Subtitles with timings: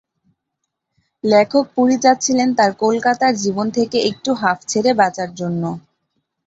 [1.23, 5.63] লেখক পুরি যাচ্ছিলেন তাঁর কলকাতার জীবন থেকে একটু হাফ ছেড়ে বাঁচার জন্য।